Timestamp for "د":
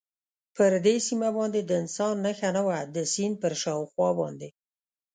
1.63-1.71, 2.95-2.97